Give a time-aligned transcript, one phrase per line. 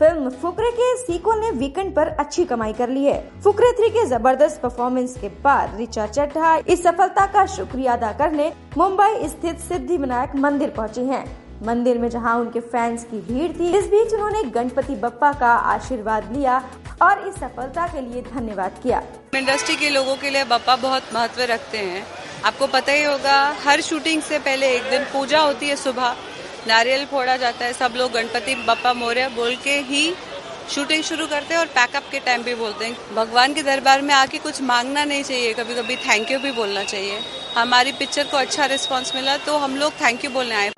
[0.00, 4.04] Film Fukrey के sequel ने weekend पर अच्छी कमाई कर ली है। फुकरे थ्री के
[4.06, 9.96] ज़बरदस्त परफॉर्मेंस के बाद रिचा चड्ढा इस सफलता का शुक्रिया अदा करने मुंबई स्थित सिद्धि
[9.96, 11.24] विनायक मंदिर पहुँची हैं।
[11.66, 16.32] मंदिर में जहाँ उनके फैंस की भीड़ थी, इस बीच उन्होंने गणपति बप्पा का आशीर्वाद
[16.32, 16.62] लिया
[17.02, 19.02] और इस सफलता के लिए धन्यवाद किया।
[19.36, 22.06] इंडस्ट्री के लोगों के लिए बप्पा बहुत महत्व रखते हैं।
[22.44, 26.16] आपको पता ही होगा, हर शूटिंग से पहले एक दिन पूजा होती है सुबह।
[26.66, 30.12] नारियल फोड़ा जाता है, सब लोग गणपति बप्पा मोर्य बोल के ही
[30.70, 34.14] शूटिंग शुरू करते हैं और पैकअप के टाइम भी बोलते हैं। भगवान के दरबार में
[34.14, 37.20] आके कुछ मांगना नहीं चाहिए कभी कभी थैंक यू भी बोलना चाहिए।
[37.56, 40.70] हमारी पिक्चर को अच्छा रिस्पॉन्स मिला तो हम लोग थैंक यू बोलने आए।